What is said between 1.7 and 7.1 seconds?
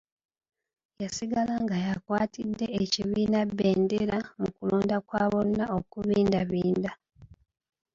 yakwatidde ekibiina bbendera mu kulonda kwa bonna okubindabinda